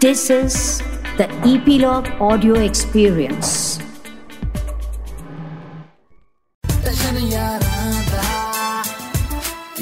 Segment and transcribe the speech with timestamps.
[0.00, 0.82] This is
[1.18, 3.52] the Epilogue Audio Experience.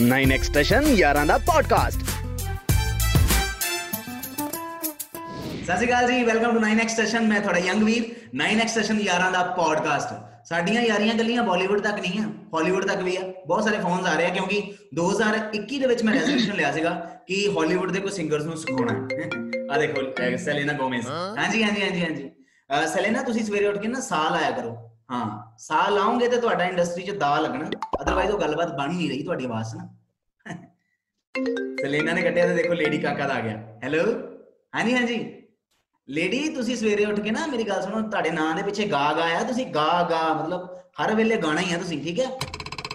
[0.00, 2.00] Nine extension ਯਾਰਾਂ ਦਾ podcast
[5.62, 8.04] ਸਤਿ ਸ਼੍ਰੀ ਅਕਾਲ ਜੀ ਵੈਲਕਮ ਟੂ 9x ਸੈਸ਼ਨ ਮੈਂ ਤੁਹਾਡਾ ਯੰਗ ਵੀਰ
[8.36, 10.14] 9x ਸੈਸ਼ਨ ਯਾਰਾਂ ਦਾ ਪੋਡਕਾਸਟ
[10.44, 12.24] ਸਾਡੀਆਂ ਯਾਰੀਆਂ ਗੱਲੀਆਂ ਬਾਲੀਵੁੱਡ ਤੱਕ ਨਹੀਂ ਆ
[12.54, 14.62] ਹਾਲੀਵੁੱਡ ਤੱਕ ਵੀ ਆ ਬਹੁਤ ਸਾਰੇ ਫੋਨਸ ਆ ਰਹੇ ਆ ਕਿਉਂਕਿ
[15.00, 16.90] 2021 ਦੇ ਵਿੱਚ ਮੈਂ ਰੈਜ਼ੋਲੂਸ਼ਨ ਲਿਆ ਸੀਗਾ
[17.28, 20.01] ਕਿ ਹਾਲੀਵੁੱਡ ਦੇ ਕੋਈ ਸਿੰਗਰਸ ਨੂੰ ਸਿਖਾਉਣਾ ਹੈ ਆ ਦੇਖੋ
[20.37, 21.07] ਸੈਲੇਨਾ ਗੋਮੇਜ਼।
[21.37, 22.29] ਹਾਂਜੀ ਹਾਂਜੀ ਹਾਂਜੀ ਹਾਂਜੀ।
[22.93, 24.75] ਸੈਲੇਨਾ ਤੁਸੀਂ ਸਵੇਰੇ ਉੱਠ ਕੇ ਨਾ ਸਾਹ ਲਾਇਆ ਕਰੋ।
[25.11, 25.25] ਹਾਂ
[25.59, 27.69] ਸਾਹ ਲਾਓਗੇ ਤੇ ਤੁਹਾਡਾ ਇੰਡਸਟਰੀ 'ਚ ਦਾ ਲੱਗਣਾ।
[28.01, 29.87] ਅਦਰਵਾਈਜ਼ ਉਹ ਗੱਲਬਾਤ ਬਣ ਨਹੀਂ ਰਹੀ ਤੁਹਾਡੀ ਆਵਾਜ਼ ਨਾਲ
[31.81, 34.03] ਸੈਲੇਨਾ ਨੇ ਕੱਟਿਆ ਤੇ ਦੇਖੋ ਲੇਡੀ ਕਾਕਾ ਦਾ ਆ ਗਿਆ। ਹੈਲੋ
[34.75, 35.17] ਹਾਂਜੀ ਹਾਂਜੀ।
[36.09, 39.41] ਲੇਡੀ ਤੁਸੀਂ ਸਵੇਰੇ ਉੱਠ ਕੇ ਨਾ ਮੇਰੀ ਗੱਲ ਸੁਣੋ ਤੁਹਾਡੇ ਨਾਂ ਦੇ ਪਿੱਛੇ ਗਾ ਗਾਇਆ
[39.43, 40.67] ਤੁਸੀਂ ਗਾ ਗਾ ਮਤਲਬ
[41.01, 42.29] ਹਰ ਵੇਲੇ ਗਾਣਾ ਹੀ ਆ ਤੁਸੀਂ ਠੀਕ ਹੈ?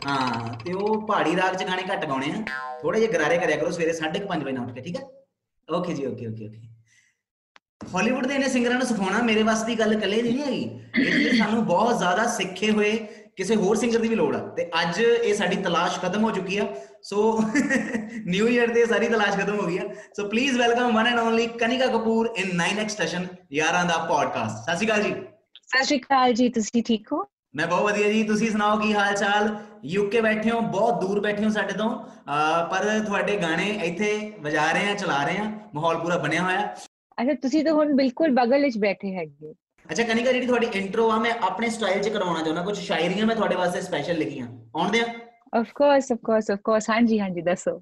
[0.07, 2.43] ਹਾਂ ਤੇ ਉਹ ਪਹਾੜੀ ਰਾਗ 'ਚ ਗਾਣੇ ਘੱਟ ਗਾਉਣੇ ਆ।
[2.83, 5.03] ਥੋੜੇ ਜਿਹਾ ਗਰਾਰੇ ਕਰਿਆ ਕਰੋ ਸਵੇਰੇ 5:30 ਵਜੇ ਨਾਲ ਉੱਠ ਕੇ ਠੀਕ ਹੈ?
[5.69, 6.61] ਓਕੇ ਜੀ ਓਕੇ ਓਕੇ ਓਕੇ
[7.95, 10.63] ਹਾਲੀਵੁੱਡ ਦੇ ਇਹਨੇ ਸਿੰਗਰਾਂ ਨੂੰ ਸਿਖਾਉਣਾ ਮੇਰੇ ਵਾਸਤੇ ਦੀ ਗੱਲ ਇਕੱਲੇ ਨਹੀਂ ਹੈਗੀ।
[11.03, 12.91] ਇਸ ਲਈ ਸਾਨੂੰ ਬਹੁਤ ਜ਼ਿਆਦਾ ਸਿੱਖੇ ਹੋਏ
[13.37, 16.59] ਕਿਸੇ ਹੋਰ ਸਿੰਗਰ ਦੀ ਵੀ ਲੋੜ ਆ। ਤੇ ਅੱਜ ਇਹ ਸਾਡੀ ਤਲਾਸ਼ ਖਤਮ ਹੋ ਚੁੱਕੀ
[16.59, 16.67] ਆ।
[17.03, 17.41] ਸੋ
[18.27, 21.47] ਨਿਊ ਇਅਰ ਤੇ ਸਾਰੀ ਤਲਾਸ਼ ਖਤਮ ਹੋ ਗਈ ਆ। So please welcome one and only
[21.61, 25.15] Kanika Kapoor in 9x station ਯਾਰਾਂ ਦਾ ਪੋਡਕਾਸਟ ਸਤਿ ਸ਼੍ਰੀ ਅਕਾਲ ਜੀ।
[25.67, 27.25] ਸਤਿ ਸ਼੍ਰੀ ਅਕਾਲ ਜੀ, ਤੁਸੀਂ ਠੀਕ ਹੋ?
[27.55, 29.49] ਮੈਂ ਬਹੁਤ ਵਧੀਆ ਜੀ। ਤੁਸੀਂ ਸੁਣਾਓ ਕੀ ਹਾਲ ਚਾਲ
[29.85, 31.89] ਯੂਕੇ ਬੈਠੇ ਹੋ ਬਹੁਤ ਦੂਰ ਬੈਠੇ ਹੋ ਸਾਡੇ ਤੋਂ।
[32.71, 36.63] ਪਰ ਤੁਹਾਡੇ ਗਾਣੇ ਇੱਥੇ ਵਜਾ ਰਹੇ ਆ ਚਲਾ ਰਹੇ ਆ। ਮਾਹੌਲ ਪੂਰਾ ਬਣਿਆ ਹੋਇਆ।
[37.19, 39.53] ਅੱਛਾ ਤੁਸੀਂ ਤਾਂ ਹੁਣ ਬਿਲਕੁਲ ਬਗਲ ਵਿੱਚ ਬੈਠੇ ਹੈਗੇ।
[39.87, 43.37] ਅੱਛਾ ਕਨਿਕਾ ਜਿਹੜੀ ਤੁਹਾਡੀ ਇੰਟਰੋ ਆ ਮੈਂ ਆਪਣੇ ਸਟਾਈਲ 'ਚ ਕਰਵਾਉਣਾ ਚਾਹੁੰਦਾ। ਕੁਝ ਸ਼ਾਇਰੀਆਂ ਮੈਂ
[43.37, 45.07] ਤੁਹਾਡੇ ਵਾਸਤੇ ਸਪੈਸ਼ਲ ਲਿਖੀਆਂ। ਆਉਂਦੇ ਆ?
[45.55, 47.79] Of course of course of course ਹਾਂਜੀ ਹਾਂਜੀ ਦੱਸੋ।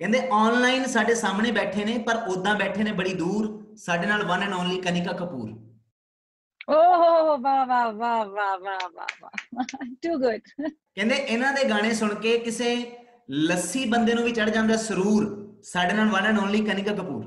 [0.00, 4.42] ਕਹਿੰਦੇ ਆਨਲਾਈਨ ਸਾਡੇ ਸਾਹਮਣੇ ਬੈਠੇ ਨੇ ਪਰ ਉਦਾਂ ਬੈਠੇ ਨੇ ਬੜੀ ਦੂਰ। ਸਾਡੇ ਨਾਲ one
[4.42, 5.50] and only Kanika Kapoor.
[6.69, 9.63] ਓਹ ਵਾਹ ਵਾਹ ਵਾਹ ਵਾਹ ਵਾਹ ਵਾਹ
[10.03, 12.75] ਟੂ ਗੁੱਡ ਕਹਿੰਦੇ ਇਹਨਾਂ ਦੇ ਗਾਣੇ ਸੁਣ ਕੇ ਕਿਸੇ
[13.29, 15.25] ਲੱਸੀ ਬੰਦੇ ਨੂੰ ਵੀ ਚੜ ਜਾਂਦਾ ਸਰੂਰ
[15.63, 17.23] ਸਾਡੇ ਨਾਲ one and only Kanika Kapoor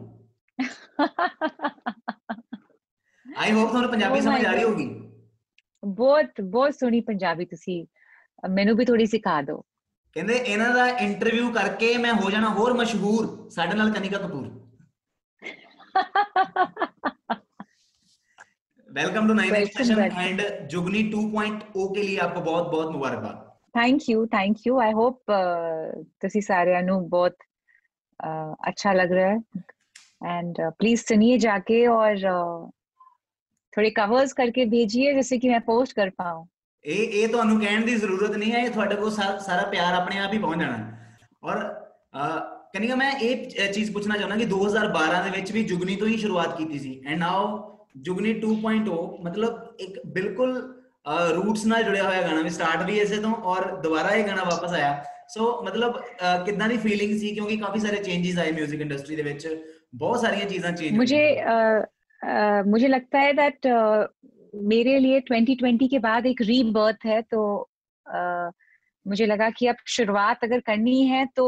[3.27, 4.71] I hope ਤੁਹਾਨੂੰ ਪੰਜਾਬੀ Oh my ਸਮਝ ਆ ਰਹੀ God.
[4.71, 4.87] ਹੋਗੀ
[5.83, 9.61] ਬਹੁਤ ਬਹੁਤ ਸੋਹਣੀ ਪੰਜਾਬੀ ਤੁਸੀਂ ਅ, ਮੈਨੂੰ ਵੀ ਥੋੜੀ ਸਿਖਾ ਦਿਓ
[10.17, 14.49] ਕਹਿੰਦੇ ਇਹਨਾਂ ਦਾ ਇੰਟਰਵਿਊ ਕਰਕੇ ਮੈਂ ਹੋ ਜਾਣਾ ਹੋਰ ਮਸ਼ਹੂਰ ਸਾਡੇ ਨਾਲ Kanika Kapoor
[18.95, 20.21] Welcome to nine Welcome, session welcome.
[20.21, 25.31] And Jugni 2.0 के लिए आपको बहुत बहुत मुबारकबाद thank you thank you I hope
[26.21, 27.35] ਤੁਸੀਂ ਸਾਰਿਆਂ ਨੂੰ ਬਹੁਤ
[28.21, 28.31] ਅ,
[28.71, 29.61] अच्छा लग रहा है
[30.31, 32.57] एंड प्लीज सुनिए जाके और uh,
[33.73, 36.43] थोड़े कवर्स करके भेजिए जिससे कि मैं पोस्ट कर पाऊँ
[36.85, 40.19] ਇਹ ਇਹ ਤੁਹਾਨੂੰ ਕਹਿਣ ਦੀ ਜ਼ਰੂਰਤ ਨਹੀਂ ਹੈ ਇਹ ਤੁਹਾਡੇ ਕੋਲ ਸਾ- ਸਾਰਾ ਪਿਆਰ ਆਪਣੇ
[40.19, 42.39] ਆਪ ਹੀ ਪਹੁੰਚ ਜਾਣਾ ਹੈ। ਔਰ ਅਹ,
[42.75, 46.17] ਕਨਿਕਾ ਮੈਂ ਇਹ ਚ- ਚੀਜ਼ ਪੁੱਛਣਾ ਚਾਹੁੰਦਾ ਕਿ 2012 ਦੇ ਵਿੱਚ ਵੀ ਜੁਗਨੀ ਤੋਂ ਹੀ
[46.17, 47.47] ਸ਼ੁਰੂਆਤ ਕੀਤੀ ਸੀ ਐਂਡ ਨਾਓ
[47.96, 50.58] जुगनी 2.0 मतलब एक बिल्कुल
[51.36, 54.74] रूट्स ਨਾਲ ਜੁੜਿਆ ਹੋਇਆ ਗਾਣਾ ਵੀ ਸਟਾਰਟ ਵੀ ਐਸੇ ਤੋਂ ਔਰ ਦੁਬਾਰਾ ਇਹ ਗਾਣਾ ਵਾਪਸ
[54.74, 56.00] ਆਇਆ ਸੋ ਮਤਲਬ
[56.46, 59.48] ਕਿੰਨਾ ਦੀ ਫੀਲਿੰਗ ਸੀ ਕਿਉਂਕਿ ਕਾਫੀ ਸਾਰੇ ਚੇਂਜਸ ਆਏ 뮤직 ਇੰਡਸਟਰੀ ਦੇ ਵਿੱਚ
[59.96, 61.22] ਬਹੁਤ ਸਾਰੀਆਂ ਚੀਜ਼ਾਂ ਚੇਂਜ मुझे
[62.72, 63.68] मुझे ਲੱਗਦਾ ਹੈ दैट
[64.68, 67.46] ਮੇਰੇ ਲਈ 2020 ਕੇ ਬਾਅਦ ਇੱਕ ਰੀਬਰਥ ਹੈ ਤੋ
[69.06, 71.44] मुझे लगा कि अब शुरुआत अगर करनी है तो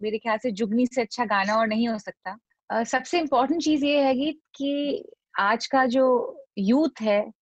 [0.00, 2.32] मेरे ख्याल से जुगनी से अच्छा गाना और नहीं हो सकता
[2.70, 4.70] uh, सबसे इम्पोर्टेंट चीज़ ये है कि
[5.38, 7.32] आज का जो यूथ है,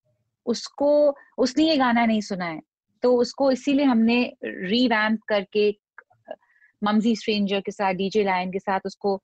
[0.46, 2.60] उसको, उसने ये गाना नहीं सुना है।
[3.02, 5.78] तो उसको इसीलिए हमने रीवैम्प करके
[6.84, 9.22] ममजी स्ट्रेंजर के साथ डीजे लाइन के साथ उसको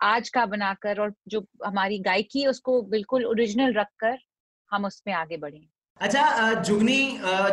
[0.00, 4.18] आज का बनाकर और जो हमारी गायकी है, उसको बिल्कुल ओरिजिनल रखकर
[4.70, 5.68] हम उसमें आगे बढ़े
[6.00, 7.00] अच्छा जुगनी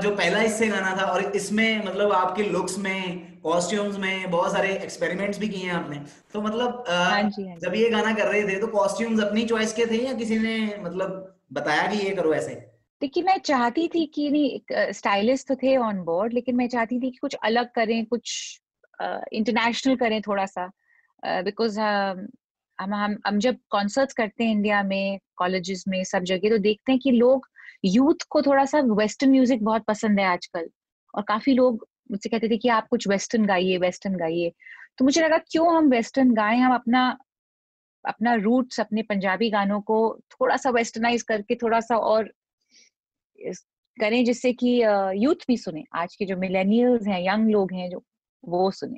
[0.04, 4.70] जो पहला इससे गाना था और इसमें मतलब आपके लुक्स में कॉस्ट्यूम्स में बहुत सारे
[4.76, 6.00] एक्सपेरिमेंट्स भी किए हैं आपने।
[6.34, 9.46] तो मतलब हाँ जी हाँ जी। जब ये गाना कर रहे थे तो कॉस्ट्यूम्स अपनी
[9.46, 12.56] चॉइस के थे या किसी ने मतलब बताया कि ये करो ऐसे?
[13.02, 17.12] देखिए मैं चाहती थी कि नहीं स्टाइलिस्ट तो थे ऑन बोर्ड लेकिन मैं चाहती थी
[17.12, 18.34] कि कुछ अलग करें कुछ
[19.34, 20.70] इंटरनेशनल करें थोड़ा सा
[21.44, 26.58] बिकॉज़ हम हम हम जब कॉन्सर्ट्स करते हैं इंडिया में कॉलेजेस में सब जगह तो
[26.58, 27.48] देखते हैं कि लोग
[27.84, 30.70] यूथ को थोड़ा सा वेस्टर्न म्यूज़िक बहुत पसंद है आजकल।
[31.14, 34.52] और काफ़ी लोग मुझसे कहते थे कि आप कुछ वेस्टर्न गाइए वेस्टर्न गाइए।
[34.98, 36.60] तो मुझे लगा क्यों हम वेस्टर्न गाएँ?
[36.60, 37.08] हम अपना
[38.06, 39.98] अपना रूट्स, अपने पंजाबी गानों को
[40.32, 42.32] थोड़ा सा वेस्टर्नाइज करके थोड़ा सा और
[43.98, 44.70] करें जिससे कि
[45.24, 48.04] यूथ भी सुने। आज के जो मिलेनियल्स हैं, यंग लोग हैं जो,
[48.44, 48.98] वो सुने।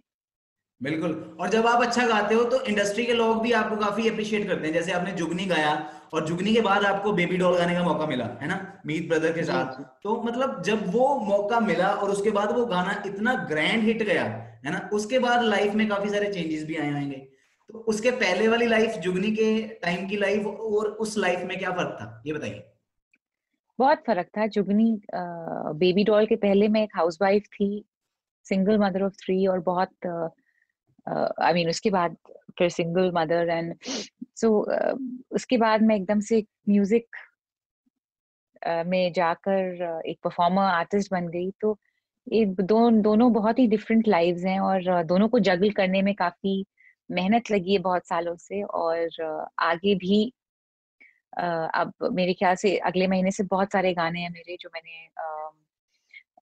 [0.82, 4.48] बिल्कुल। और जब आप अच्छा गाते हो तो इंडस्ट्री के लोग भी आपको काफ़ी अप्रिशिएट
[4.48, 5.74] करते हैं। जैसे आपने जुगनी गाया
[6.14, 8.58] और जुगनी के बाद आपको बेबी डॉल गाने का मौका मिला है ना?
[8.86, 13.02] मीत ब्रदर के साथ। तो मतलब जब वो मौका मिला और उसके बाद वो गाना
[13.06, 14.24] इतना ग्रैंड हिट गया
[14.66, 14.90] है ना?
[14.94, 17.28] उसके बाद लाइफ में काफ़ी सारे चेंजेस भी आए होंगे
[17.70, 19.52] तो उसके पहले वाली लाइफ जुगनी के
[19.84, 22.22] टाइम की लाइफ और उस लाइफ में क्या फ़र्क था?
[22.26, 22.68] ये बताइए।
[23.80, 24.92] बहुत फ़र्क था। जुगनी
[25.80, 27.70] बेबी डॉल के पहले मैं एक हाउसवाइफ थी
[28.46, 29.90] सिंगल मदर ऑफ़ थ्री और बहुत
[31.08, 32.16] आई मीन उसके बाद
[32.58, 33.76] फिर सिंगल मदर एंड
[34.38, 34.50] सो
[35.36, 37.16] उसके बाद मैं एकदम से म्यूज़िक
[38.88, 41.78] में जाकर एक परफॉर्मर आर्टिस्ट बन गई। तो
[42.28, 46.66] ये दो, दोनों बहुत ही डिफरेंट लाइव्स हैं और दोनों को जगल करने में काफ़ी
[47.10, 50.24] मेहनत लगी है बहुत सालों से और आगे भी
[51.40, 55.08] अब मेरे ख्याल से अगले महीने से बहुत सारे गाने हैं मेरे जो मैंने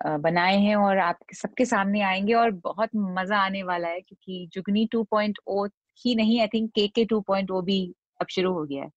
[0.07, 4.89] बनाए हैं और आप सबके सामने आएँगे और बहुत मज़ा आने वाला है क्योंकि जुगनी
[4.95, 5.65] 2.0
[6.05, 8.89] ही नहीं आई थिंक के के 2.0 भी अब शुरू हो गया है।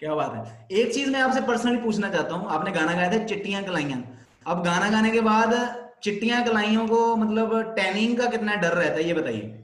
[0.00, 3.24] क्या बात है। एक चीज़ मैं आपसे पर्सनली पूछना चाहता हूँ। आपने गाना गाया था
[3.24, 5.54] चिट्टियाँ कलाइयाँ। अब गाना गाने के बाद
[6.02, 9.62] चिट्टियाँ कलाइयों को मतलब टैनिंग का कितना डर रहता है ये बताइए।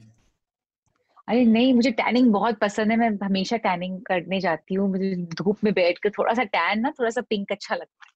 [1.27, 5.57] अरे नहीं मुझे टैनिंग बहुत पसंद है। मैं हमेशा टैनिंग करने जाती हूँ। मुझे धूप
[5.63, 8.12] में बैठ कर थोड़ा सा टैन ना थोड़ा सा पिंक अच्छा लगता है।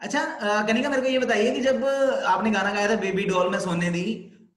[0.00, 1.84] अच्छा कनिका मेरे को ये बताइए कि जब
[2.26, 4.04] आपने गाना गाया था बेबी डॉल में सोने दी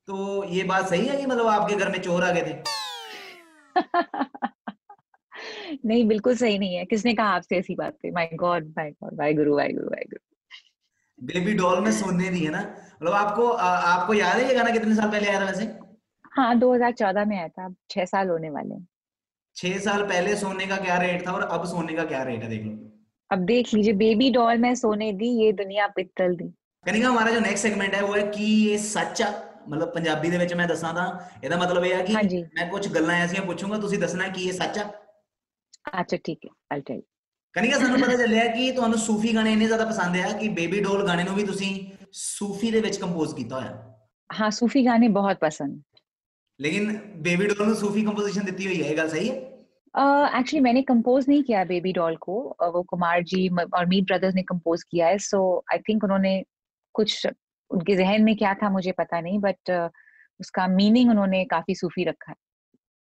[0.07, 2.63] तो ये बात सही है कि मतलब आपके घर में चोर आ गए थे?
[5.85, 9.17] नहीं बिल्कुल सही नहीं है। किसने कहा आपसे ऐसी बात है माय गॉड माय गॉड
[9.19, 12.59] वाई गुरु वाई गुरु वाई गुरु बेबी डॉल में सोने दी है ना?
[12.95, 15.65] मतलब आपको आ, आपको याद है ये गाना कितने साल पहले आया था वैसे?
[16.31, 18.75] हाँ 2014 में आया था। अब छह साल होने वाले
[19.55, 22.49] छह साल पहले सोने का क्या रेट था और अब सोने का क्या रेट है
[22.49, 22.90] देख लो।
[23.30, 26.48] अब देख लीजिए बेबी डॉल में सोने दी ये दुनिया पित्तल दी
[26.84, 29.34] कनिका हमारा जो नेक्स्ट सेगमेंट है वो है कि ये सच ਆ
[29.68, 31.06] ਮਤਲਬ ਪੰਜਾਬੀ ਦੇ ਵਿੱਚ ਮੈਂ ਦੱਸਾਂ ਤਾਂ
[31.42, 34.78] ਇਹਦਾ ਮਤਲਬ ਇਹ ਆ ਕਿ ਮੈਂ ਕੁਝ ਗੱਲਾਂ ਐਸੀਆਂ ਪੁੱਛੂੰਗਾ ਤੁਸੀਂ ਦੱਸਣਾ ਕਿ ਇਹ ਸੱਚ
[34.78, 34.84] ਆ
[36.00, 37.00] ਅੱਛਾ ਠੀਕ ਹੈ ਆਲ ਟੈਲ
[37.54, 41.06] ਕਨਿਕਾ ਸਾਨੂੰ ਪਤਾ ਚੱਲਿਆ ਕਿ ਤੁਹਾਨੂੰ ਸੂਫੀ ਗਾਣੇ ਇੰਨੇ ਜ਼ਿਆਦਾ ਪਸੰਦ ਆ ਕਿ ਬੇਬੀ ਡੋਲ
[41.06, 41.74] ਗਾਣੇ ਨੂੰ ਵੀ ਤੁਸੀਂ
[42.12, 43.94] ਸੂਫੀ ਦੇ ਵਿੱਚ ਕੰਪੋਜ਼ ਕੀਤਾ ਹੋਇਆ
[44.30, 45.80] ਹਾਂ ਸੂਫੀ ਗਾਣੇ ਬਹੁਤ ਪਸੰਦ
[46.60, 46.84] लेकिन
[47.22, 49.34] बेबी डॉल में सूफी कंपोजिशन देती हुई है गल सही है
[49.95, 54.05] एक्चुअली uh, मैंने कंपोज नहीं किया बेबी डॉल को। uh, वो कुमार जी और मीट
[54.05, 56.43] ब्रदर्स ने कंपोज किया है। सो आई थिंक उन्होंने
[56.93, 57.27] कुछ
[57.71, 59.89] उनके जहन में क्या था मुझे पता नहीं बट uh,
[60.39, 62.35] उसका मीनिंग उन्होंने काफ़ी सूफी रखा है।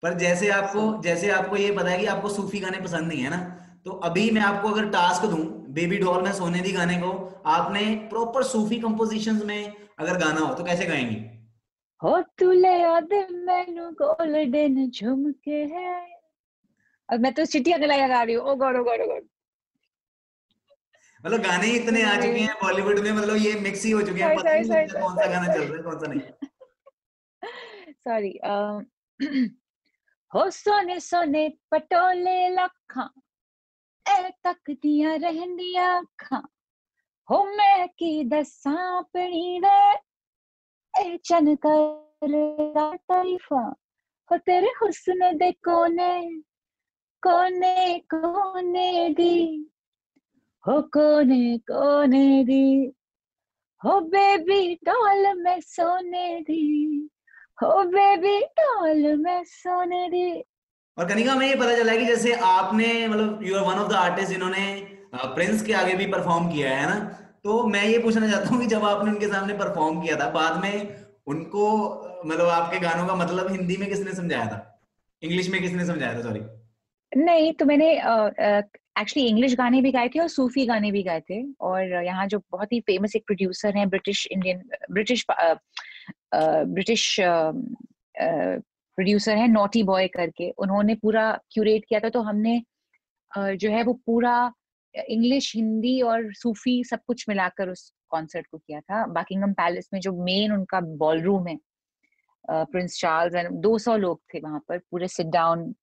[0.03, 3.31] पर जैसे आपको जैसे आपको ये पता है कि आपको सूफी गाने पसंद नहीं है
[3.31, 3.37] ना
[3.85, 5.45] तो अभी मैं आपको अगर टास्क दूँ
[5.75, 10.55] बेबी डॉल में सोने दी गाने को आपने प्रॉपर सूफी कंपोजिशंस में अगर गाना हो
[10.55, 11.17] तो कैसे गाएँगी?
[12.03, 16.16] हो तुले आदे मैनू गोल्डन झुमके है।
[17.09, 19.27] अब मैं तो चिट्ठियाँ गलाया गा रही हूँ। Oh god oh god oh god.
[21.25, 24.37] मतलब गाने इतने आ चुके हैं बॉलीवुड में मतलब ये मिक्स ही हो चुके हैं।
[24.37, 26.21] पता नहीं कौन सा गाना चल रहा है कौन सा नहीं।
[28.07, 28.39] सॉरी
[30.33, 33.09] हो सोने सोने पटोले लखा
[34.07, 36.43] ए तक दिया रहंदिया अखा
[37.29, 39.79] हो मैं की दसा अपनी दे
[40.95, 43.63] ए चन कर तारीफा
[44.31, 46.13] हो तेरे हुस्न दे कोने
[47.23, 49.71] कोने कोने दी?
[50.65, 52.93] हो कोने कोने दी?
[53.83, 57.09] हो बेबी डॉल में सोने दी।
[57.63, 60.31] हो बेबी डॉल में सोने दी।
[60.99, 63.95] और कनिका में ये पता चला कि जैसे आपने मतलब you are one of the
[63.95, 64.67] artist जिन्होंने
[65.15, 66.99] प्रिंस के आगे भी परफॉर्म किया है ना?
[67.45, 70.63] तो मैं ये पूछना चाहता हूँ कि जब आपने उनके सामने परफॉर्म किया था, बाद
[70.63, 71.65] में उनको
[72.27, 74.81] मतलब आपके गानों का मतलब हिंदी में किसने समझाया था?
[75.23, 76.23] इंग्लिश में किसने समझाया था?
[76.23, 76.41] सॉरी
[77.13, 81.43] नहीं तो मैंने एक्चुअली इंग्लिश गाने भी गाए थे और सूफी गाने भी गाए थे।
[81.61, 84.63] और यहाँ जो बहुत ही फ़ेमस एक प्रोड्यूसर हैं British Indian
[84.93, 85.25] British
[86.35, 87.17] British
[88.99, 92.63] producer है नोटी बॉय करके। उन्होंने पूरा क्यूरेट किया था तो हमने
[93.33, 94.53] जो है वो पूरा
[94.95, 100.01] इंग्लिश हिंदी और सूफी सब कुछ मिलाकर उस कॉन्सर्ट को किया था। बाकिंगम पैलेस में
[100.01, 101.59] जो मेन उनका बॉल रूम है
[102.51, 105.75] प्रिंस चार्ल्स एंड 200 लोग थे वहाँ पर, पूरे सिट डाउन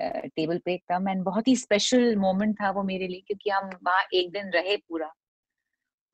[0.00, 4.02] टेबल पे एकदम एंड बहुत ही स्पेशल मोमेंट था वो मेरे लिए क्योंकि हम वहाँ
[4.14, 5.12] एक दिन रहे पूरा।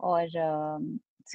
[0.01, 0.25] और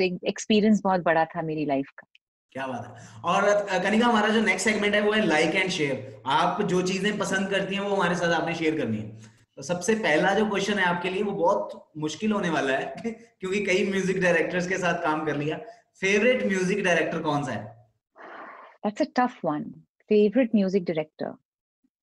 [0.02, 2.08] एक्सपीरियंस बहुत बड़ा था मेरी लाइफ का।
[2.52, 3.46] क्या बात है। और
[3.84, 7.50] कनिका हमारा जो नेक्स्ट सेगमेंट है वो है लाइक एंड शेयर आप जो चीज़ें पसंद
[7.50, 10.86] करती हैं वो हमारे साथ आपने शेयर करनी है। तो सबसे पहला जो क्वेश्चन है
[10.86, 12.96] आपके लिए वो बहुत मुश्किल होने वाला है
[13.40, 15.58] क्योंकि कई म्यूज़िक डायरेक्टर्स के साथ काम कर लिया।
[16.02, 17.76] फेवरेट म्यूज़िक डायरेक्टर कौन सा है?
[18.86, 19.66] That's a tough one.
[20.10, 21.32] Favorite music director?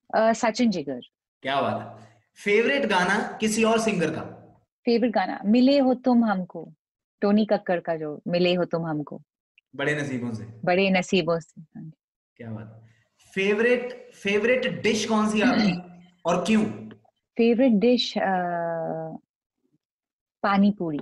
[0.09, 1.01] Sachin Jigar.
[1.43, 1.99] क्या बात
[2.39, 4.21] फेवरेट गाना किसी और सिंगर का?
[4.85, 6.71] फेवरेट गाना मिले हो तुम हमको।
[7.21, 9.21] टोनी कक्कर का जो मिले हो तुम हमको।
[9.75, 11.91] बड़े नसीबों से। बड़े नसीबों से हाँ
[12.37, 12.81] क्या बात
[13.33, 15.71] फेवरेट फेवरेट डिश कौन सी आपकी?
[16.25, 16.63] और क्यों?
[17.37, 18.13] फेवरेट डिश
[20.43, 20.99] पानी पूरी।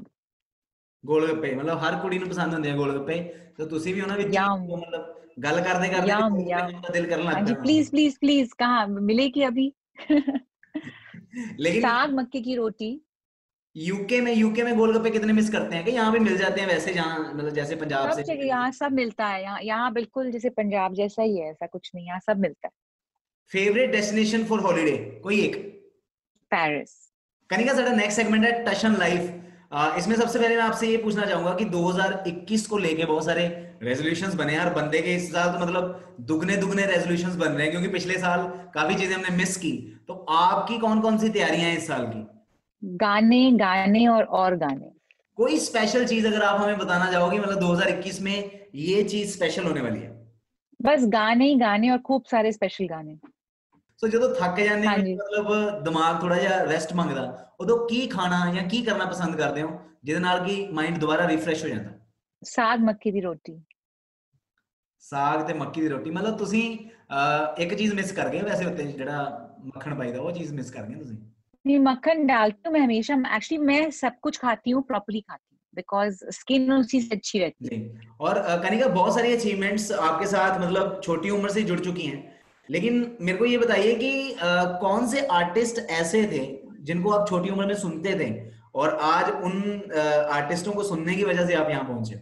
[1.03, 3.19] ਗੋਲਗੱਪੇ ਮਤਲਬ ਹਰ ਕੁੜੀ ਨੂੰ ਪਸੰਦ ਹੁੰਦੇ ਆ ਗੋਲਗੱਪੇ
[3.57, 4.37] ਤਾਂ ਤੁਸੀਂ ਵੀ ਉਹਨਾਂ ਵਿੱਚ
[4.69, 9.71] ਮਤਲਬ ਗੱਲ ਕਰਦੇ ਕਰਦੇ ਦਿਲ ਕਰਨ ਲੱਗਦਾ ਜੀ ਪਲੀਜ਼ ਪਲੀਜ਼ ਪਲੀਜ਼ ਕਹਾ ਮਿਲੇਗੀ ਅਭੀ?
[11.59, 12.87] लेकिन साग मक्के की रोटी
[13.75, 16.67] यूके में यूके में गोलगप्पे कितने मिस करते हैं कि यहाँ भी मिल जाते हैं
[16.67, 20.93] वैसे जहाँ मतलब जैसे पंजाब से यहाँ सब मिलता है यहाँ यहाँ बिल्कुल जैसे पंजाब
[20.95, 22.73] जैसा ही है ऐसा कुछ नहीं यहाँ सब मिलता है
[23.51, 25.55] फेवरेट डेस्टिनेशन फॉर हॉलीडे कोई एक
[26.51, 26.95] पेरिस
[27.49, 31.53] कनिका साडा नेक्स्ट सेगमेंट है टशन लाइफ इसमें सबसे पहले मैं आपसे ये पूछना चाहूँगा
[31.53, 33.45] कि 2021 को लेके बहुत सारे
[33.83, 37.61] रेजोल्यूशंस बने हैं और बंदे के इस साल तो मतलब दुगने दुगने रेजोल्यूशंस बन रहे
[37.61, 39.71] हैं क्योंकि पिछले साल काफ़ी चीज़ें हमने मिस की।
[40.07, 42.27] तो आपकी कौन कौन सी तैयारियाँ हैं इस साल की?
[42.83, 44.91] गाने गाने और और गाने।
[45.37, 49.81] कोई स्पेशल चीज़ अगर आप हमें बताना चाहोगे मतलब 2021 में ये चीज़ स्पेशल होने
[49.81, 50.27] वाली है?
[50.81, 53.17] बस गाने ही गाने और खूब सारे स्पेशल गाने।
[54.02, 57.22] ਸੋ ਜਦੋਂ ਥੱਕ ਜਾਂਦੇ ਹੋ ਹਾਂਜੀ। ਮਤਲਬ ਦਿਮਾਗ ਥੋੜਾ ਜਿਹਾ ਰੈਸਟ ਮੰਗਦਾ
[57.60, 61.64] ਉਦੋਂ ਕੀ ਖਾਣਾ ਜਾਂ ਕੀ ਕਰਨਾ ਪਸੰਦ ਕਰਦੇ ਹੋ ਜਿਹਦੇ ਨਾਲ ਕਿ ਮਾਈਂਡ ਦੁਬਾਰਾ ਰਿਫਰੈਸ਼
[61.64, 61.96] ਹੋ ਜਾਂਦਾ
[62.42, 63.54] साग मक्की दी रोटी
[65.04, 68.64] ਸਾਗ ਤੇ ਮੱਕੀ ਦੀ ਰੋਟੀ ਮਤਲਬ ਤੁਸੀਂ ਅਹ, ਇੱਕ ਚੀਜ਼ ਮਿਸ ਕਰ ਗਏ ਹੋ ਵੈਸੇ
[68.66, 69.18] ਉੱਤੇ ਜਿਹੜਾ
[69.66, 71.16] ਮੱਖਣ ਪਾਈਦਾ ਉਹ ਚੀਜ਼ ਮਿਸ ਕਰ ਗਏ ਤੁਸੀਂ
[71.64, 75.58] नहीं मक्खन डालती हूँ मैं हमेशा एक्चुअली मैं सब कुछ खाती हूँ प्रॉपरली खाती हूँ
[75.74, 80.28] बिकॉज स्किन उसी से अच्छी रहती है जी और अ, कनिका बहुत सारी अचीवमेंट्स आपके
[80.28, 82.20] साथ मतलब छोटी उम्र से जुड़ चुकी हैं
[82.69, 86.45] लेकिन मेरे को ये बताइए कि अ, कौन से आर्टिस्ट ऐसे थे
[86.83, 88.53] जिनको आप छोटी उम्र में सुनते थे?
[88.75, 89.91] और आज उन
[90.31, 92.15] आर्टिस्टों को सुनने की वजह से आप यहाँ पहुँचे?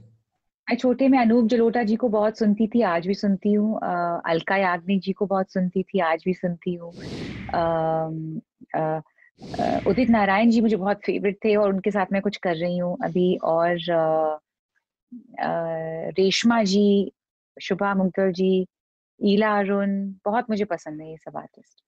[0.67, 3.79] मैं छोटे में अनूप जलोटा जी को बहुत सुनती थी आज भी सुनती हूँ।
[4.25, 6.91] अलका याग्निक जी को बहुत सुनती थी आज भी सुनती हूँ।
[9.88, 12.98] उदित नारायण जी मुझे बहुत फेवरेट थे और उनके साथ मैं कुछ कर रही हूँ
[13.03, 14.39] अभी। और अ,
[15.39, 15.50] अ,
[16.19, 17.12] रेशमा जी
[17.62, 18.67] शुभा मुग्दल जी
[19.24, 21.84] ईला अरुण बहुत मुझे पसंद है ये सब आर्टिस्ट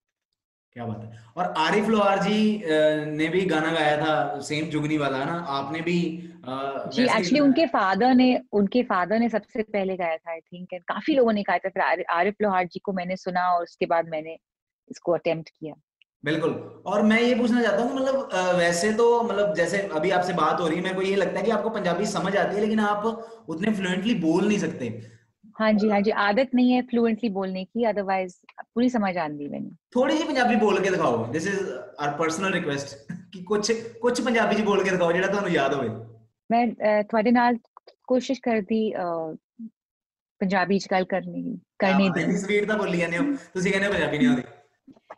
[0.73, 2.63] क्या बात है। और आरिफ लोहार जी
[3.05, 5.33] ने भी गाना गाया था सेम जुगनी वाला ना?
[5.33, 10.31] आपने भी अ, जी एक्चुअली उनके फादर ने उनके फादर ने सबसे पहले गाया था
[10.31, 13.49] आई थिंक काफ़ी लोगों ने गाया था। फिर आरि- आरिफ लोहार जी को मैंने सुना
[13.51, 14.37] और उसके बाद मैंने
[14.91, 15.73] इसको अटेम्प्ट किया।
[16.25, 20.59] बिल्कुल। और मैं ये पूछना चाहता हूँ मतलब वैसे तो मतलब जैसे अभी आपसे बात
[20.59, 22.79] हो रही है मेरे को ये लगता है कि आपको पंजाबी समझ आती है लेकिन
[22.79, 23.05] आप
[23.49, 25.12] उतने फ्लुएंटली बोल नहीं सकते।
[25.56, 29.70] हाँ जी हाँ जी आदत नहीं है फ्लुएंटली बोलने की अदरवाइज पूरी समझ आती मैंने
[29.96, 32.94] थोड़ी जी पंजाबी बोल के दिखाओ this is our personal request
[33.32, 33.70] कि कुछ
[34.02, 35.88] कुछ पंजाबी जी बोल के दिखाओ ਜਿਹੜਾ ਤੁਹਾਨੂੰ ਯਾਦ ਹੋਵੇ
[36.50, 37.56] ਮੈਂ ਅਹ, ਤੁਹਾਡੇ ਨਾਲ
[38.08, 39.34] ਕੋਸ਼ਿਸ਼ ਕਰਦੀ ਅਹ,
[40.40, 41.42] ਪੰਜਾਬੀ ਚ ਗੱਲ ਕਰਨੀ
[41.78, 43.24] ਕਰਨੇ ਦੀ ਇੰਨੀ ਸਵੀਟ ਤਾਂ ਬੋਲੀ ਜਾਂਦੇ ਹੋ
[43.54, 44.42] ਤੁਸੀਂ ਕਹਿੰਦੇ ਹੋ ਪੰਜਾਬੀ ਨਹੀਂ ਆਉਂਦੀ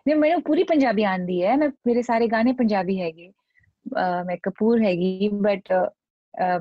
[0.07, 4.83] ਨਹੀਂ ਮੈਨੂੰ ਪੂਰੀ ਪੰਜਾਬੀ ਆਂਦੀ ਹੈ ਮੈਂ ਮੇਰੇ ਸਾਰੇ ਗਾਣੇ ਪੰਜਾਬੀ ਹੈਗੇ ਅਹ, ਮੈਂ ਕਪੂਰ
[4.83, 5.73] ਹੈਗੀ ਬਟ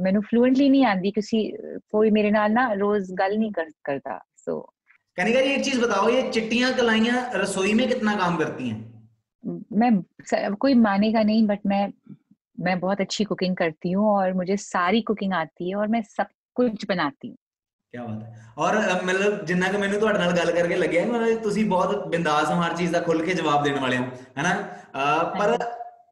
[0.01, 1.57] ਮੈਨੂੰ ਫਲੂਐਂਟਲੀ ਨਹੀਂ ਆਂਦੀ ਕਿਉਂਕਿ
[1.89, 4.65] ਕੋਈ ਮੇਰੇ ਨਾਲ ਨਾ ਰੋਜ਼ ਗੱਲ ਨਹੀਂ ਕਰ ਕਰਦਾ ਸੋ
[5.17, 9.89] कनिका जी एक चीज बताओ ये चिट्टियां कलाइयां रसोई में कितना काम करती हैं मैं
[10.27, 11.79] स- कोई मानेगा नहीं बट मैं
[12.57, 16.31] मैं बहुत अच्छी कुकिंग करती हूँ और मुझे सारी कुकिंग आती है और मैं सब
[16.57, 17.38] कुछ बनाती हूँ
[17.93, 21.11] क्या बात है ਔਰ ਅ, ਮਤਲਬ ਜਿੰਨਾ ਕਿ ਮੈਨੂੰ ਤੁਹਾਡੇ ਨਾਲ ਗੱਲ ਕਰਕੇ ਲੱਗਿਆ ਕਿ
[21.11, 24.05] ਮਤਲਬ ਤੁਸੀਂ ਬਹੁਤ ਬਿੰਦਾਸ ਹੋ ਹਰ ਚੀਜ਼ ਦਾ ਖੁੱਲ ਕੇ ਜਵਾਬ ਦੇਣ ਵਾਲੇ ਹੋ
[24.38, 25.57] ਹੈਨਾ ਅ, ਪਰ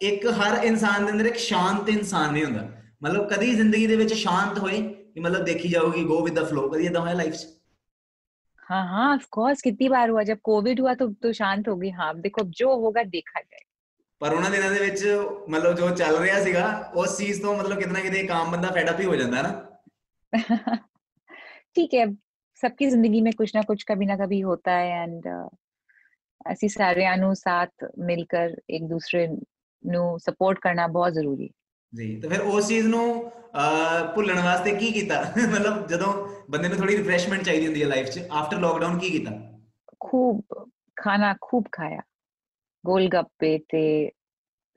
[0.04, 2.68] ਇੱਕ ਹਰ ਇਨਸਾਨ ਦੇ ਅੰਦਰ ਇੱਕ ਸ਼ਾਂਤ ਇਨਸਾਨ ਨਹੀਂ ਹੁੰਦਾ
[3.03, 6.69] ਮਤਲਬ ਕਦੀ ਜ਼ਿੰਦਗੀ ਦੇ ਵਿੱਚ ਸ਼ਾਂਤ ਹੋਏ ਕਿ ਮਤਲਬ ਦੇਖੀ ਜਾਊਗੀ ਗੋ ਵਿਦ ਦਾ ਫਲੋ
[6.69, 7.51] ਕਦੀ ਇਦਾਂ ਹੋਇਆ ਲਾਈਫ 'ਚ
[8.67, 11.89] हाँ हाँ ऑफ़ कोर्स कितनी बार हुआ जब कोविड हुआ तो तो शांत हो गई
[11.93, 13.65] हाँ देखो जो होगा देखा जाए
[14.21, 15.03] ਪਰ ਉਹਨਾਂ ਦਿਨਾਂ ਦੇ ਵਿੱਚ
[15.51, 16.67] ਮਤਲਬ ਜੋ ਚੱਲ ਰਿਹਾ ਸੀਗਾ
[16.97, 20.77] ਉਸ ਚੀਜ਼ ਤੋਂ ਮਤਲਬ ਕਿਤਨਾ ਕਿਤੇ ਕਾਮ ਬੰਦਾ ਫੈਡ ਅਪ ਹੀ ਹੋ ਜਾਂਦਾ ਹੈ ਨਾ
[21.75, 22.05] ਠੀਕ ਹੈ
[22.63, 25.27] सबकी ज़िंदगी में कुछ ना कुछ कभी ना कभी होता है एंड
[26.47, 29.27] ऐसी सारे अनु साथ मिलकर एक दूसरे
[29.85, 31.62] ਨੂੰ सपोर्ट करना बहुत ज़रूरी है
[31.94, 36.14] ਜੀ ਤੇ ਫਿਰ ਉਸ ਚੀਜ਼ ਨੂੰ ਅਹ, ਭੁੱਲਣ ਵਾਸਤੇ ਕੀ ਕੀਤਾ ਮਤਲਬ ਜਦੋਂ
[36.50, 39.32] ਬੰਦੇ ਨੂੰ ਥੋੜੀ ਰਿਫਰੈਸ਼ਮੈਂਟ ਚਾਹੀਦੀ ਹੁੰਦੀ ਹੈ ਲਾਈਫ 'ਚ ਆਫਟਰ ਲੋਕਡਾਊਨ ਕੀ ਕੀਤਾ
[40.02, 40.56] खूब
[40.98, 42.02] खाना खूब खाया
[42.84, 43.82] गोलगप्पे थे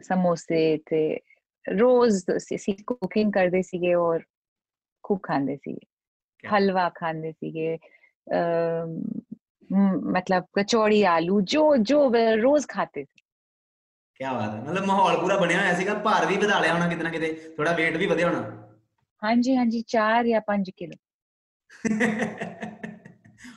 [0.01, 1.01] समोसे थे
[1.67, 2.17] रोज
[2.55, 4.23] ਅਸੀਂ ਕੁਕਿੰਗ ਕਰਦੇ ਸੀਗੇ ਔਰ
[5.05, 6.51] खूब ਖਾਂਦੇ ਸੀਗੇ क्या?
[6.55, 7.75] ਹਲਵਾ ਖਾਂਦੇ ਸੀਗੇ
[8.27, 8.95] ਅਮ,
[9.71, 13.14] ਮ- मतलब कचौड़ी आलू जो जो वे रोज खाते थे
[14.20, 17.04] ਕੀ ਬਾਤ ਹੈ। ਮਤਲਬ ਮਾਹੌਲ ਪੂਰਾ ਬਣਿਆ ਹੋਇਆ ਸੀਗਾ ਭਾਰ ਵੀ ਵਧਾ ਲਿਆ ਹੋਣਾ ਕਿਤੇ
[17.04, 18.42] ਨਾ ਕਿਤੇ ਥੋੜਾ weight ਵੀ ਵਧਿਆ ਹੋਣਾ।
[19.22, 20.98] ਹਾਂਜੀ ਹਾਂਜੀ 4 ਜਾਂ 5 ਕਿਲੋ।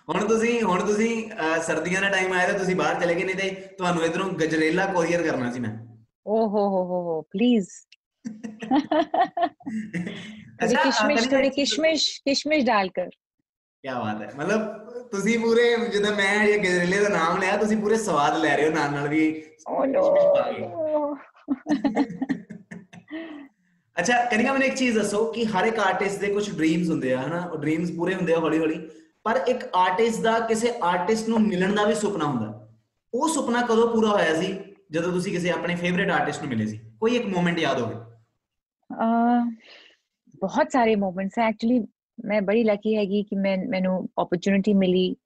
[0.08, 1.10] ਹੁਣ ਤੁਸੀਂ ਹੁਣ ਤੁਸੀਂ
[1.62, 5.22] ਸਰਦੀਆਂ ਦਾ ਟਾਈਮ ਆਇਆ ਤਾਂ ਤੁਸੀਂ ਬਾਹਰ ਚਲੇ ਗਏ ਨਹੀਂ ਤੇ ਤੁਹਾਨੂੰ ਇਧਰੋਂ ਗਜਰੇਲਾ ਕੋਰੀਅਰ
[5.22, 5.70] ਕਰਨਾ ਸੀ ਮੈਂ।
[6.26, 7.68] ਓ ਹੋ ਹੋ ਹੋ ਹੋ ਪਲੀਜ਼
[10.64, 13.08] ਅੱਛਾ ਕਿਸ਼ਮਿਸ਼ ਥੋੜੀ ਕਿਸ਼ਮਿਸ਼ ਕਿਸ਼ਮਿਸ਼ ਡਾਲ ਕਰ।
[13.83, 14.61] ਕੀ ਬਾਤ ਹੈ ਮਤਲਬ
[15.11, 18.73] ਤੁਸੀਂ ਪੂਰੇ ਜਦੋਂ ਮੈਂ ਇਹ ਗਜਰੇਲੇ ਦਾ ਨਾਮ ਲਿਆ ਤੁਸੀਂ ਪੂਰੇ ਸਵਾਦ ਲੈ ਰਹੇ ਹੋ
[18.73, 20.67] ਨਾਲ ਨਾਲ ਵੀ ओ नो ਕਿਸ਼ਮਿਸ਼ ਪਾ ਕੇ।
[23.99, 27.21] ਅੱਛਾ ਕਨਿਕਾ ਮੈਨੂੰ ਇੱਕ ਚੀਜ਼ ਦੱਸੋ ਕਿ ਹਰ ਇੱਕ ਆਰਟਿਸਟ ਦੇ ਕੁਝ ਡ੍ਰੀਮਸ ਹੁੰਦੇ ਆ
[27.21, 28.89] ਹਨਾ ਉਹ ਡ੍ਰੀਮਸ ਪੂਰੇ ਹੁੰਦੇ ਆ ਹੌਲੀ ਹੌਲੀ
[29.23, 32.69] ਪਰ ਇੱਕ ਆਰਟਿਸਟ ਦਾ ਕਿਸੇ ਆਰਟਿਸਟ ਨੂੰ ਮਿਲਣ ਦਾ ਵੀ ਸੁਪਨਾ ਹੁੰਦਾ
[33.13, 34.59] ਉਹ ਸੁਪਨਾ ਕਦੋਂ ਪੂਰਾ ਹੋਇਆ ਸੀ
[34.91, 37.95] ਜਦੋਂ ਤੁਸੀਂ ਕਿਸੇ ਆਪਣੇ ਫੇਵਰਿਟ ਆਰਟਿਸਟ ਨੂੰ ਮਿਲੇ ਸੀ ਕੋਈ ਇੱਕ ਮੂਮੈਂਟ ਯਾਦ ਹੋਵੇ
[39.01, 39.51] ਅਹ
[40.41, 41.79] ਬਹੁਤ ਸਾਰੇ ਮੂਮੈਂਟਸ ਹੈ ਐਕਚੁਅਲੀ
[42.26, 45.16] ਮੈਂ ਬੜੀ ਲੱਕੀ ਹੈਗੀ ਕਿ ਮੈਂ ਮੈਨੂੰ ਓਪਰਚ्युनिटी ਮਿਲੀ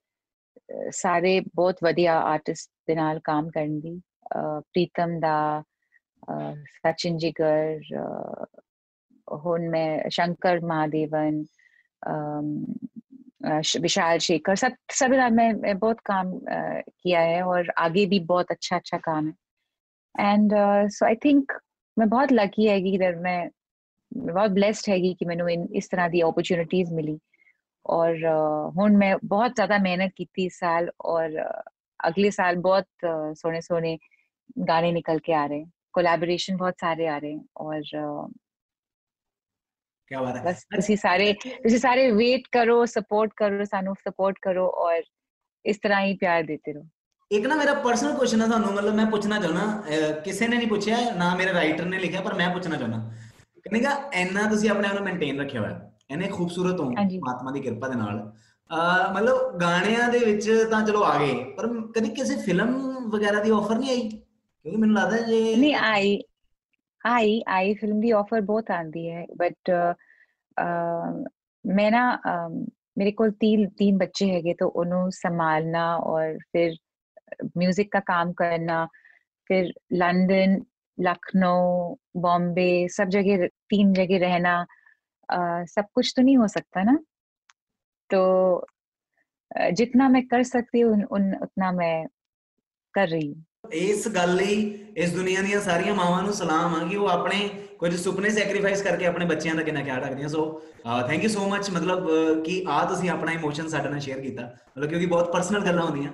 [0.90, 4.00] ਸਾਰੇ ਬਹੁਤ ਵਧੀਆ ਆਰਟਿਸਟ ਦੇ ਨਾਲ ਕੰਮ ਕਰਨ ਦੀ
[4.40, 5.62] ਪ੍ਰੀਤਮ ਦਾ
[6.64, 7.80] ਸਚਿਨ ਜਿਗਰ
[9.28, 11.44] ਹੁਣ ਮੈਂ ਸ਼ੰਕਰ ਮਹਾਦੇਵਨ
[13.80, 18.76] विशाल शेखर सब सभी नाम मैं बहुत काम किया है और आगे भी बहुत अच्छा
[18.76, 20.52] अच्छा काम है एंड
[20.88, 21.52] सो आई थिंक
[21.98, 23.50] मैं बहुत लकी है कि मैं
[24.16, 27.18] ਬਹੁਤ ਬlesed ਹੈਗੀ ਕਿ ਮੈਨੂੰ ਇਸ ਤਰ੍ਹਾਂ ਦੀ ਓਪਰਚ्युनिटीज ਮਿਲੀ
[27.86, 28.24] ਔਰ
[28.76, 31.40] ਹੁਣ ਮੈਂ ਬਹੁਤ ਜ਼ਿਆਦਾ ਮਿਹਨਤ ਕੀਤੀ ਇਸ ਸਾਲ ਔਰ
[32.00, 32.86] ਅਗਲੇ ਸਾਲ ਬਹੁਤ
[33.34, 33.98] ਸੋਹਣੇ ਸੋਹਣੇ
[34.68, 35.64] ਗਾਣੇ ਨਿਕਲ ਕੇ ਆ ਰਹੇ
[35.94, 37.82] ਕੋਲੈਬੋਰੇਸ਼ਨ बहुत सारे आ रहे हैं और
[40.10, 44.66] क्या बात है बस ਤੁਸੀਂ ਸਾਰੇ ਤੁਸੀਂ ਸਾਰੇ ਵੇਟ ਕਰੋ ਸਪੋਰਟ ਕਰੋ ਸਾਨੂੰ ਸਪੋਰਟ ਕਰੋ
[44.78, 45.02] ਔਰ
[45.64, 46.86] ਇਸ ਤਰ੍ਹਾਂ ਹੀ ਪਿਆਰ ਦਿੰਦੇ ਰਹੋ
[47.30, 49.82] ਇੱਕ ਨਾ ਮੇਰਾ ਪਰਸਨਲ ਕੁਐਸਚਨ ਹੈ ਤੁਹਾਨੂੰ ਮਤਲਬ ਮੈਂ ਪੁੱਛਣਾ ਚਾਹਣਾ
[50.24, 53.10] ਕਿਸੇ ਨੇ ਨਹੀਂ ਪੁੱਛਿਆ ਨਾ ਮੇਰੇ ਰਾਈਟਰ ਨੇ ਲਿਖਿਆ ਪਰ ਮੈਂ ਪੁੱਛਣਾ ਚਾਹਣਾ
[53.65, 56.89] ਕਹਿੰਦਾ ਇੰਨਾ ਤੁਸੀਂ ਆਪਣੇ ਆਪ ਨੂੰ ਮੇਨਟੇਨ ਰੱਖਿਆ ਹੋਇਆ ਇਹਨੇ ਖੂਬਸੂਰਤ ਹੋ
[57.21, 58.31] ਮਾਤਮਾ ਦੀ ਕਿਰਪਾ ਦੇ ਨਾਲ
[59.13, 62.73] ਮਤਲਬ ਗਾਣਿਆਂ ਦੇ ਵਿੱਚ ਤਾਂ ਚਲੋ ਆ ਗਏ ਪਰ ਕਦੀ ਕਿਸੇ ਫਿਲਮ
[63.09, 66.19] ਵਗੈਰਾ ਦੀ ਆਫਰ ਨਹੀਂ ਆਈ ਕਿਉਂਕਿ ਮੈਨੂੰ ਲੱਗਦਾ ਜੇ ਨਹੀਂ ਆਈ
[67.05, 69.71] ਆਈ ਆਈ ਫਿਲਮ ਦੀ ਆਫਰ ਬਹੁਤ ਆਂਦੀ ਹੈ ਬਟ
[71.65, 72.19] ਮੈਂ ਨਾ
[72.97, 76.77] मेरे को तीन तीन बच्चे हैगे तो उन्होंने संभालना और फिर
[77.57, 78.85] म्यूजिक का काम करना
[79.49, 80.57] फिर लंदन
[80.98, 84.54] लखनऊ बॉम्बे सब जगह तीन जगह रहना
[85.28, 86.98] आ, सब कुछ तो नहीं हो सकता ना?
[88.10, 88.66] तो
[89.72, 92.06] जितना मैं कर सकती हूँ उन, उन उतना मैं
[92.94, 93.44] कर रही हूँ।
[93.75, 94.55] ਇਸ ਗੱਲ ਲਈ
[94.97, 97.49] ਇਸ ਦੁਨੀਆ ਦੀਆਂ ਸਾਰੀਆਂ ਮਾਵਾਂ ਨੂੰ ਸਲਾਮ ਆ ਕਿ ਉਹ ਆਪਣੇ
[97.79, 100.45] ਕੁਝ ਸੁਪਨੇ ਸੈਕਰੀਫਾਈਸ ਕਰਕੇ ਆਪਣੇ ਬੱਚਿਆਂ ਦਾ ਕਿੰਨਾ ਖਿਆਲ ਰੱਖਦੀਆਂ ਸੋ
[101.07, 102.07] ਥੈਂਕ ਯੂ ਸੋ ਮੱਚ ਮਤਲਬ
[102.43, 106.11] ਕਿ ਆ ਤੁਸੀਂ ਆਪਣਾ ਇਮੋਸ਼ਨ ਸਾਡੇ ਨਾਲ ਸ਼ੇਅਰ ਕੀਤਾ ਮਤਲਬ ਕਿਉਂਕਿ ਬਹੁਤ ਪਰਸਨਲ ਗੱਲਾਂ ਹੁੰਦੀਆਂ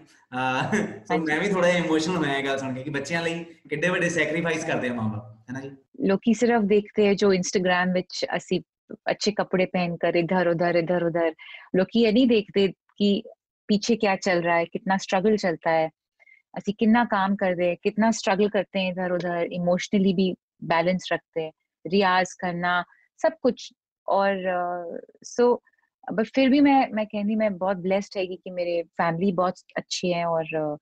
[1.05, 4.09] ਸੋ ਮੈਂ ਵੀ ਥੋੜਾ ਜਿਹਾ ਇਮੋਸ਼ਨਲ ਹੋਇਆ ਗੱਲ ਸੁਣ ਕੇ ਕਿ ਬੱਚਿਆਂ ਲਈ ਕਿੱਡੇ ਵੱਡੇ
[4.09, 5.71] ਸੈਕਰੀਫਾਈਸ ਕਰਦੇ ਆ ਮਾਪੇ ਹੈ ਨਾ ਜੀ
[6.07, 8.61] ਲੋਕੀ ਸਿਰਫ ਦੇਖਦੇ ਹੈ ਜੋ ਇੰਸਟਾਗ੍ਰam ਵਿੱਚ ਅਸੀਂ
[9.05, 11.33] अच्छे कपड़े पहनकर इधर उधर इधर उधर
[11.75, 13.23] लोग ये नहीं देखते कि
[13.69, 15.89] पीछे क्या चल रहा है कितना स्ट्रगल चलता है
[16.57, 20.27] ਅਸੀਂ ਕਿੰਨਾ ਕੰਮ ਕਰਦੇ कितना स्ट्रगल करते हैं इधर उधर इमोशनली भी
[20.65, 21.51] बैलेंस रखते हैं
[21.85, 22.73] रियाज करना
[23.19, 23.71] सब कुछ
[24.07, 24.41] और
[25.25, 28.81] सो uh, so, बट फिर भी मैं मैं कहनी मैं बहुत ब्लेस्ड है कि मेरे
[28.97, 30.77] फैमिली बहुत अच्छी है और uh,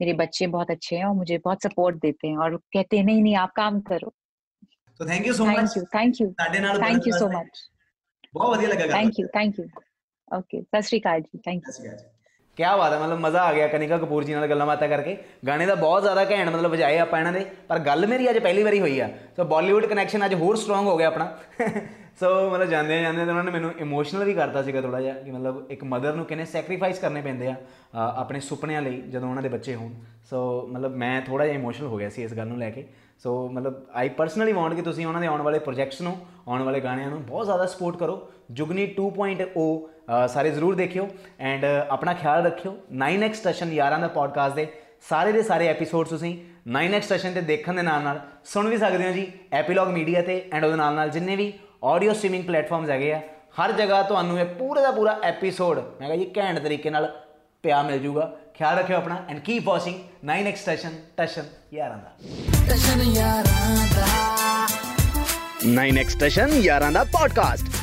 [0.00, 3.22] मेरे बच्चे बहुत अच्छे हैं और मुझे बहुत सपोर्ट देते हैं और कहते हैं नहीं
[3.22, 4.12] नहीं आप काम करो
[5.00, 7.64] तो thank you so much thank you thank you thank you so much
[8.34, 9.66] बहुत ਵਧੀਆ ਲੱਗਾ thank you thank you
[10.28, 11.90] okay Sat Shri Akal ji thank you
[12.61, 15.65] ਕੀ ਬਾਤ ਹੈ, ਮਤਲਬ ਮਜ਼ਾ ਆ ਗਿਆ ਕਨਿਕਾ ਕਪੂਰ ਜੀ ਨਾਲ ਗੱਲਾਂ ਬਾਤਾਂ ਕਰਕੇ। ਗਾਣੇ
[15.65, 18.79] ਦਾ ਬਹੁਤ ਜ਼ਿਆਦਾ ਘੈਂਟ ਮਤਲਬ ਵਜਾਏ ਆਪਾਂ ਇਹਨਾਂ ਦੇ, ਪਰ ਗੱਲ ਮੇਰੀ ਅੱਜ ਪਹਿਲੀ ਵਾਰੀ
[18.79, 21.27] ਹੋਈ ਆ। ਸੋ ਬਾਲੀਵੁੱਡ ਕਨੈਕਸ਼ਨ ਅੱਜ ਹੋਰ ਸਟਰੋਂਗ ਹੋ ਗਿਆ ਆਪਣਾ।
[22.19, 25.31] ਸੋ ਮਤਲਬ ਜਾਂਦੇ ਜਾਂਦੇ ਤੇ ਉਹਨਾਂ ਨੇ ਮੈਨੂੰ ਇਮੋਸ਼ਨਲ ਵੀ ਕਰਤਾ ਸੀਗਾ ਥੋੜਾ ਜਿਹਾ ਕਿ
[25.31, 27.55] ਮਤਲਬ ਇੱਕ ਮਦਰ ਨੂੰ ਕਿੰਨੇ ਸੈਕਰੀਫਾਈਸ ਕਰਨੇ ਪੈਂਦੇ ਆ
[27.95, 29.93] ਆਪਣੇ ਸੁਪਨਿਆਂ ਲਈ ਜਦੋਂ ਉਹਨਾਂ ਦੇ ਬੱਚੇ ਹੋਣ।
[30.29, 32.85] ਸੋ ਮਤਲਬ ਮੈਂ ਥੋੜਾ ਜਿਹਾ ਇਮੋਸ਼ਨਲ ਹੋ ਗਿਆ ਸੀ ਇਸ ਗੱਲ ਨੂੰ ਲੈ ਕੇ।
[33.23, 36.15] ਸੋ ਮਤਲਬ ਆਈ ਪਰਸਨਲੀ ਵਾਂਟ ਕਿ ਤੁਸੀਂ ਉਹਨਾਂ ਦੇ ਆਉਣ ਵਾਲੇ ਪ੍ਰੋਜੈਕਟਸ ਨੂੰ
[36.47, 38.15] ਆਉਣ ਵਾਲੇ ਗਾਣਿਆਂ ਨੂੰ ਬਹੁਤ ਜ਼ਿਆਦਾ ਸਪੋਰਟ ਕਰੋ
[38.51, 41.07] ਜੁਗਨੀ 2.0 ਸਾਰੇ ਜ਼ਰੂਰ ਦੇਖਿਓ
[41.39, 44.67] ਐਂਡ ਆਪਣਾ ਖਿਆਲ ਰੱਖਿਓ 9x ਸਟੇਸ਼ਨ ਯਾਰਾਂ ਦਾ ਪੋਡਕਾਸਟ ਦੇ
[45.09, 46.35] ਸਾਰੇ ਦੇ ਸਾਰੇ ਐਪੀਸੋਡਸ ਤੁਸੀਂ
[46.77, 50.41] 9x ਸਟੇਸ਼ਨ ਤੇ ਦੇਖਣ ਦੇ ਨਾਲ ਨਾਲ ਸੁਣ ਵੀ ਸਕਦੇ ਹੋ ਜੀ ਐਪੀਲੌਗ ਮੀਡੀਆ ਤੇ
[50.53, 51.51] ਐਂਡ ਉਹਦੇ ਨਾਲ ਨਾਲ ਜਿੰਨੇ ਵੀ
[51.83, 53.19] ਆਡੀਓ ਸਟ੍ਰੀਮਿੰਗ ਪਲੇਟਫਾਰਮਸ ਹੈਗੇ ਆ
[53.61, 57.11] ਹਰ ਜਗ੍ਹਾ ਤੁਹਾਨੂੰ ਇਹ ਪੂਰਾ ਦਾ ਪੂਰਾ ਐਪੀਸੋਡ ਮੈਂ ਕਹਾਂ ਜੀ ਘੈਂਟ ਤਰੀਕੇ ਨਾਲ
[57.63, 61.97] ਪਿਆ ਮਿਲ ਜੂਗਾ ख्याल रखियो अपना and keep watching nine X Tashan Tashan यारां
[65.75, 67.80] nine X Tashan यारां podcast